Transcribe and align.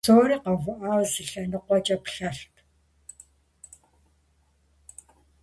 Псори 0.03 0.37
къэувыӀауэ 0.43 1.03
зы 1.11 1.23
лъэныкъуэкӀэ 1.29 1.97
плъэрт. 2.03 2.53